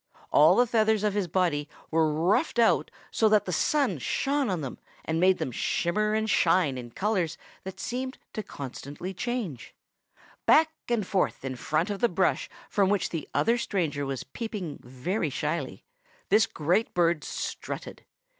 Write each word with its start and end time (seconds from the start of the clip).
All 0.31 0.55
the 0.55 0.65
feathers 0.65 1.03
of 1.03 1.13
his 1.13 1.27
body 1.27 1.69
were 1.91 2.11
ruffed 2.11 2.57
out 2.57 2.89
so 3.11 3.29
that 3.29 3.45
the 3.45 3.51
sun 3.51 3.99
shone 3.99 4.49
on 4.49 4.61
them 4.61 4.79
and 5.05 5.19
made 5.19 5.37
them 5.37 5.51
shimmer 5.51 6.15
and 6.15 6.27
shine 6.27 6.75
in 6.75 6.89
colors 6.89 7.37
that 7.65 7.79
seemed 7.79 8.17
to 8.33 8.41
constantly 8.41 9.13
change. 9.13 9.75
Back 10.47 10.71
and 10.89 11.05
forth 11.05 11.45
in 11.45 11.55
front 11.55 11.91
of 11.91 11.99
the 11.99 12.09
brush 12.09 12.49
from 12.67 12.89
which 12.89 13.09
the 13.09 13.29
other 13.35 13.59
stranger 13.59 14.03
was 14.03 14.23
peeping 14.23 14.79
very 14.81 15.29
shyly 15.29 15.85
this 16.29 16.47
great 16.47 16.95
bird 16.95 17.23
strutted. 17.23 18.03